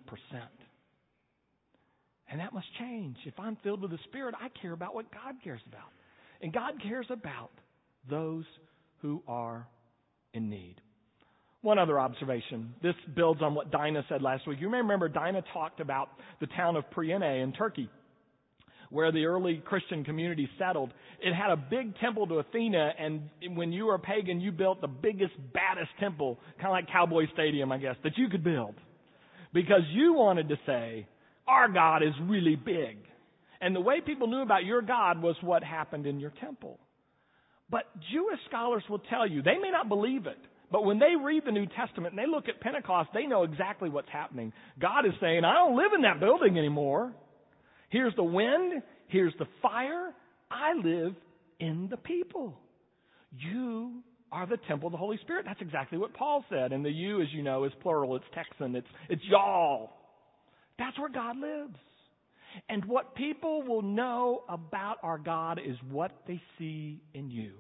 And 2.31 2.41
that 2.41 2.55
must 2.55 2.67
change. 2.79 3.17
If 3.27 3.35
I'm 3.39 3.57
filled 3.63 3.83
with 3.83 3.91
the 3.91 3.99
Spirit, 4.09 4.35
I 4.41 4.49
care 4.61 4.73
about 4.73 4.95
what 4.95 5.13
God 5.13 5.35
cares 5.45 5.61
about. 5.69 5.91
And 6.41 6.53
God 6.53 6.73
cares 6.83 7.07
about 7.11 7.51
those 8.09 8.45
who 9.03 9.23
are 9.29 9.69
in 10.33 10.49
need. 10.49 10.77
One 11.63 11.79
other 11.79 11.99
observation. 11.99 12.75
This 12.83 12.95
builds 13.15 13.41
on 13.41 13.55
what 13.55 13.71
Dinah 13.71 14.05
said 14.09 14.21
last 14.21 14.47
week. 14.49 14.59
You 14.61 14.69
may 14.69 14.79
remember 14.79 15.09
Dinah 15.09 15.45
talked 15.53 15.79
about 15.79 16.09
the 16.41 16.49
town 16.49 16.75
of 16.75 16.85
Priene 16.91 17.43
in 17.43 17.53
Turkey, 17.53 17.89
where 18.91 19.13
the 19.13 19.25
early 19.27 19.63
Christian 19.65 20.05
community 20.05 20.49
settled. 20.59 20.93
It 21.21 21.33
had 21.33 21.51
a 21.53 21.57
big 21.57 21.97
temple 21.99 22.27
to 22.27 22.41
Athena, 22.41 22.95
and 22.99 23.31
when 23.57 23.71
you 23.71 23.87
were 23.87 23.95
a 23.95 24.01
pagan, 24.01 24.41
you 24.41 24.51
built 24.51 24.81
the 24.81 24.89
biggest, 24.89 25.35
baddest 25.55 25.91
temple, 26.01 26.41
kind 26.57 26.67
of 26.67 26.73
like 26.73 26.89
Cowboy 26.91 27.27
Stadium, 27.33 27.71
I 27.71 27.79
guess, 27.79 27.95
that 28.03 28.19
you 28.19 28.29
could 28.29 28.43
build. 28.43 28.75
Because 29.55 29.83
you 29.93 30.15
wanted 30.15 30.49
to 30.49 30.57
say, 30.67 31.07
our 31.47 31.69
God 31.69 32.03
is 32.03 32.13
really 32.23 32.57
big. 32.57 32.97
And 33.61 33.77
the 33.77 33.81
way 33.81 34.01
people 34.05 34.27
knew 34.27 34.43
about 34.43 34.65
your 34.65 34.83
God 34.83 35.23
was 35.23 35.37
what 35.43 35.63
happened 35.63 36.07
in 36.09 36.19
your 36.19 36.33
temple. 36.41 36.81
But 37.71 37.85
Jewish 38.13 38.41
scholars 38.49 38.83
will 38.91 38.99
tell 38.99 39.29
you, 39.29 39.43
they 39.43 39.59
may 39.63 39.71
not 39.71 39.89
believe 39.89 40.27
it, 40.27 40.39
but 40.73 40.85
when 40.85 40.99
they 40.99 41.15
read 41.23 41.43
the 41.45 41.53
New 41.53 41.67
Testament 41.67 42.15
and 42.15 42.19
they 42.19 42.31
look 42.31 42.49
at 42.49 42.61
Pentecost, 42.61 43.11
they 43.13 43.27
know 43.27 43.43
exactly 43.43 43.91
what's 43.91 44.09
happening. 44.11 44.53
God 44.81 45.05
is 45.07 45.13
saying, 45.21 45.45
I 45.45 45.55
don't 45.55 45.77
live 45.77 45.93
in 45.95 46.03
that 46.03 46.19
building 46.19 46.59
anymore. 46.59 47.13
Here's 47.91 48.17
the 48.17 48.25
wind, 48.25 48.83
here's 49.09 49.35
the 49.39 49.47
fire. 49.61 50.15
I 50.51 50.73
live 50.75 51.15
in 51.61 51.89
the 51.91 51.99
people. 51.99 52.59
You 53.39 54.03
are 54.31 54.47
the 54.47 54.57
temple 54.69 54.89
of 54.89 54.93
the 54.93 54.99
Holy 54.99 55.19
Spirit. 55.23 55.45
That's 55.47 55.61
exactly 55.61 55.99
what 55.99 56.15
Paul 56.15 56.45
said. 56.49 56.73
And 56.73 56.85
the 56.85 56.91
you, 56.91 57.21
as 57.21 57.29
you 57.33 57.43
know, 57.43 57.65
is 57.65 57.73
plural. 57.83 58.17
It's 58.17 58.25
Texan. 58.35 58.75
It's, 58.75 58.87
it's 59.11 59.23
y'all. 59.31 59.91
That's 60.79 60.99
where 60.99 61.11
God 61.11 61.37
lives. 61.37 61.77
And 62.69 62.85
what 62.87 63.15
people 63.15 63.63
will 63.63 63.83
know 63.83 64.45
about 64.49 64.97
our 65.03 65.19
God 65.19 65.61
is 65.65 65.77
what 65.91 66.13
they 66.27 66.41
see 66.59 67.03
in 67.15 67.31
you. 67.31 67.53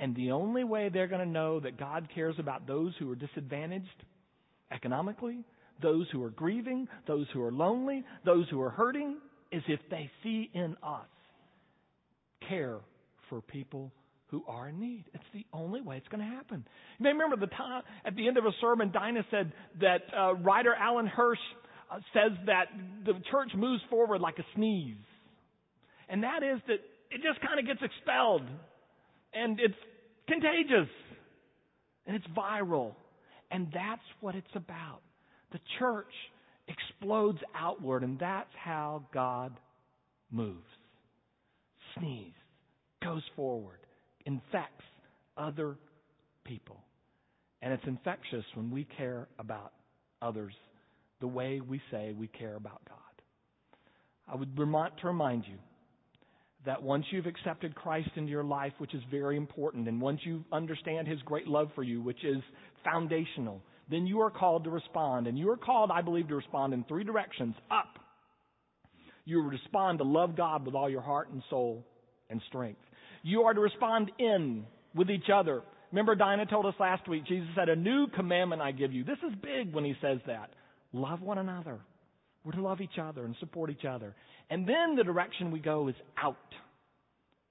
And 0.00 0.14
the 0.14 0.30
only 0.30 0.64
way 0.64 0.88
they're 0.88 1.08
going 1.08 1.24
to 1.24 1.32
know 1.32 1.60
that 1.60 1.78
God 1.78 2.08
cares 2.14 2.36
about 2.38 2.66
those 2.66 2.92
who 2.98 3.10
are 3.10 3.16
disadvantaged 3.16 4.04
economically, 4.70 5.44
those 5.82 6.06
who 6.12 6.22
are 6.22 6.30
grieving, 6.30 6.88
those 7.06 7.26
who 7.32 7.42
are 7.42 7.52
lonely, 7.52 8.04
those 8.24 8.46
who 8.50 8.60
are 8.60 8.70
hurting, 8.70 9.16
is 9.50 9.62
if 9.66 9.80
they 9.90 10.10
see 10.22 10.50
in 10.54 10.76
us 10.82 11.06
care 12.48 12.78
for 13.28 13.40
people 13.40 13.92
who 14.28 14.44
are 14.46 14.68
in 14.68 14.78
need. 14.78 15.04
It's 15.14 15.24
the 15.32 15.44
only 15.52 15.80
way 15.80 15.96
it's 15.96 16.08
going 16.08 16.20
to 16.20 16.36
happen. 16.36 16.64
You 16.98 17.04
may 17.04 17.12
remember 17.12 17.36
the 17.36 17.46
time 17.46 17.82
at 18.04 18.14
the 18.14 18.28
end 18.28 18.36
of 18.36 18.44
a 18.44 18.52
sermon, 18.60 18.90
Dinah 18.92 19.24
said 19.30 19.52
that 19.80 20.02
uh, 20.16 20.34
writer 20.34 20.74
Alan 20.74 21.06
Hirsch 21.06 21.38
uh, 21.90 21.98
says 22.12 22.36
that 22.46 22.66
the 23.06 23.14
church 23.30 23.50
moves 23.56 23.82
forward 23.88 24.20
like 24.20 24.38
a 24.38 24.44
sneeze. 24.54 24.96
And 26.08 26.22
that 26.22 26.42
is 26.42 26.60
that 26.66 26.80
it 27.10 27.22
just 27.22 27.40
kind 27.46 27.58
of 27.58 27.66
gets 27.66 27.80
expelled. 27.82 28.42
And 29.34 29.58
it's 29.60 29.74
contagious. 30.26 30.88
And 32.06 32.16
it's 32.16 32.26
viral. 32.36 32.94
And 33.50 33.68
that's 33.72 34.02
what 34.20 34.34
it's 34.34 34.46
about. 34.54 35.00
The 35.52 35.60
church 35.78 36.12
explodes 36.68 37.38
outward, 37.54 38.02
and 38.02 38.18
that's 38.18 38.50
how 38.62 39.04
God 39.12 39.52
moves. 40.30 40.66
Sneeze, 41.96 42.32
goes 43.02 43.22
forward, 43.34 43.78
infects 44.26 44.84
other 45.36 45.76
people. 46.44 46.76
And 47.62 47.72
it's 47.72 47.82
infectious 47.86 48.44
when 48.54 48.70
we 48.70 48.86
care 48.96 49.28
about 49.38 49.72
others 50.20 50.52
the 51.20 51.26
way 51.26 51.60
we 51.60 51.80
say 51.90 52.14
we 52.16 52.28
care 52.28 52.54
about 52.54 52.80
God. 52.88 52.96
I 54.30 54.36
would 54.36 54.58
remind, 54.58 54.92
to 55.00 55.06
remind 55.06 55.44
you 55.46 55.56
that 56.68 56.82
once 56.82 57.06
you've 57.10 57.24
accepted 57.24 57.74
Christ 57.74 58.10
into 58.16 58.30
your 58.30 58.44
life, 58.44 58.74
which 58.76 58.92
is 58.92 59.00
very 59.10 59.38
important, 59.38 59.88
and 59.88 59.98
once 59.98 60.20
you 60.24 60.44
understand 60.52 61.08
His 61.08 61.18
great 61.22 61.48
love 61.48 61.70
for 61.74 61.82
you, 61.82 62.02
which 62.02 62.22
is 62.22 62.42
foundational, 62.84 63.62
then 63.90 64.06
you 64.06 64.20
are 64.20 64.30
called 64.30 64.64
to 64.64 64.70
respond. 64.70 65.26
And 65.26 65.38
you 65.38 65.50
are 65.50 65.56
called, 65.56 65.90
I 65.90 66.02
believe, 66.02 66.28
to 66.28 66.34
respond 66.34 66.74
in 66.74 66.84
three 66.84 67.04
directions 67.04 67.54
up. 67.70 67.98
You 69.24 69.40
respond 69.40 69.96
to 70.00 70.04
love 70.04 70.36
God 70.36 70.66
with 70.66 70.74
all 70.74 70.90
your 70.90 71.00
heart 71.00 71.30
and 71.30 71.42
soul 71.48 71.86
and 72.28 72.38
strength. 72.48 72.82
You 73.22 73.44
are 73.44 73.54
to 73.54 73.60
respond 73.60 74.12
in 74.18 74.66
with 74.94 75.08
each 75.08 75.30
other. 75.34 75.62
Remember, 75.90 76.16
Dinah 76.16 76.46
told 76.50 76.66
us 76.66 76.74
last 76.78 77.08
week, 77.08 77.24
Jesus 77.26 77.48
said, 77.56 77.70
A 77.70 77.76
new 77.76 78.08
commandment 78.08 78.60
I 78.60 78.72
give 78.72 78.92
you. 78.92 79.04
This 79.04 79.16
is 79.26 79.34
big 79.42 79.72
when 79.72 79.86
he 79.86 79.94
says 80.02 80.18
that 80.26 80.50
love 80.92 81.22
one 81.22 81.38
another. 81.38 81.80
We're 82.48 82.54
to 82.54 82.62
love 82.62 82.80
each 82.80 82.98
other 82.98 83.26
and 83.26 83.36
support 83.40 83.68
each 83.68 83.84
other. 83.84 84.14
And 84.48 84.66
then 84.66 84.96
the 84.96 85.04
direction 85.04 85.50
we 85.50 85.58
go 85.58 85.88
is 85.88 85.94
out 86.16 86.38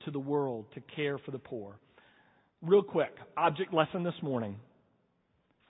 to 0.05 0.09
the 0.09 0.17
world 0.17 0.65
to 0.73 0.81
care 0.95 1.19
for 1.19 1.29
the 1.29 1.37
poor. 1.37 1.77
Real 2.63 2.81
quick, 2.81 3.13
object 3.37 3.71
lesson 3.71 4.01
this 4.01 4.15
morning. 4.23 4.55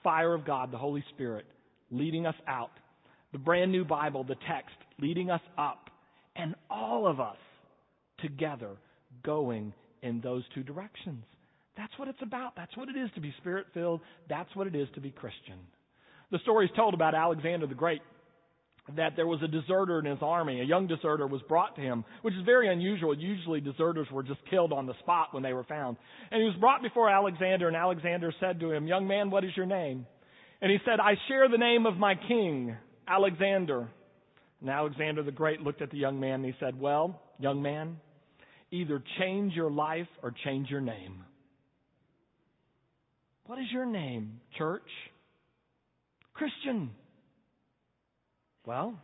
Fire 0.02 0.32
of 0.32 0.46
God, 0.46 0.72
the 0.72 0.78
Holy 0.78 1.04
Spirit, 1.12 1.44
leading 1.90 2.24
us 2.24 2.36
out. 2.46 2.70
The 3.32 3.38
brand 3.38 3.70
new 3.70 3.84
Bible, 3.84 4.24
the 4.24 4.36
text, 4.50 4.74
leading 4.98 5.30
us 5.30 5.42
up. 5.58 5.90
And 6.34 6.54
all 6.70 7.06
of 7.06 7.20
us 7.20 7.36
together 8.22 8.76
going 9.24 9.74
in 10.00 10.22
those 10.22 10.44
two 10.54 10.62
directions. 10.62 11.22
That's 11.76 11.92
what 11.98 12.08
it's 12.08 12.22
about. 12.22 12.56
That's 12.56 12.74
what 12.78 12.88
it 12.88 12.96
is 12.96 13.10
to 13.14 13.20
be 13.20 13.34
spirit 13.42 13.66
filled. 13.74 14.00
That's 14.26 14.56
what 14.56 14.66
it 14.66 14.74
is 14.74 14.88
to 14.94 15.02
be 15.02 15.10
Christian. 15.10 15.58
The 16.30 16.38
story 16.38 16.64
is 16.64 16.72
told 16.74 16.94
about 16.94 17.14
Alexander 17.14 17.66
the 17.66 17.74
Great 17.74 18.00
that 18.96 19.16
there 19.16 19.26
was 19.26 19.42
a 19.42 19.48
deserter 19.48 19.98
in 19.98 20.06
his 20.06 20.18
army. 20.22 20.60
A 20.60 20.64
young 20.64 20.86
deserter 20.86 21.26
was 21.26 21.42
brought 21.48 21.76
to 21.76 21.82
him, 21.82 22.04
which 22.22 22.34
is 22.34 22.44
very 22.44 22.72
unusual. 22.72 23.16
Usually 23.16 23.60
deserters 23.60 24.06
were 24.10 24.22
just 24.22 24.40
killed 24.50 24.72
on 24.72 24.86
the 24.86 24.94
spot 25.00 25.28
when 25.32 25.42
they 25.42 25.52
were 25.52 25.64
found. 25.64 25.96
And 26.30 26.40
he 26.40 26.46
was 26.46 26.56
brought 26.58 26.82
before 26.82 27.10
Alexander, 27.10 27.68
and 27.68 27.76
Alexander 27.76 28.32
said 28.40 28.60
to 28.60 28.72
him, 28.72 28.86
Young 28.86 29.06
man, 29.06 29.30
what 29.30 29.44
is 29.44 29.50
your 29.56 29.66
name? 29.66 30.06
And 30.60 30.72
he 30.72 30.78
said, 30.84 31.00
I 31.00 31.14
share 31.28 31.48
the 31.48 31.58
name 31.58 31.86
of 31.86 31.96
my 31.96 32.14
king, 32.14 32.76
Alexander. 33.06 33.88
And 34.60 34.70
Alexander 34.70 35.22
the 35.22 35.32
Great 35.32 35.60
looked 35.60 35.82
at 35.82 35.90
the 35.90 35.98
young 35.98 36.18
man 36.18 36.34
and 36.34 36.44
he 36.44 36.54
said, 36.58 36.78
Well, 36.78 37.20
young 37.38 37.62
man, 37.62 37.98
either 38.70 39.02
change 39.18 39.54
your 39.54 39.70
life 39.70 40.08
or 40.22 40.34
change 40.44 40.68
your 40.68 40.80
name. 40.80 41.24
What 43.46 43.58
is 43.58 43.66
your 43.72 43.86
name, 43.86 44.40
church? 44.58 44.82
Christian. 46.34 46.90
Well, 48.68 49.00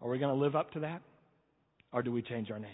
are 0.00 0.08
we 0.08 0.18
going 0.18 0.34
to 0.34 0.40
live 0.40 0.56
up 0.56 0.70
to 0.72 0.80
that? 0.80 1.02
Or 1.92 2.02
do 2.02 2.10
we 2.10 2.22
change 2.22 2.50
our 2.50 2.58
name? 2.58 2.70